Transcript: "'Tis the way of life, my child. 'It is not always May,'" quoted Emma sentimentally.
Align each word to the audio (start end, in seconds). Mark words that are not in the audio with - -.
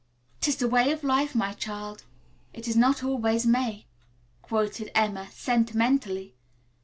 "'Tis 0.39 0.55
the 0.55 0.67
way 0.67 0.89
of 0.91 1.03
life, 1.03 1.35
my 1.35 1.53
child. 1.53 2.05
'It 2.53 2.67
is 2.67 2.75
not 2.75 3.03
always 3.03 3.45
May,'" 3.45 3.85
quoted 4.41 4.89
Emma 4.95 5.29
sentimentally. 5.31 6.33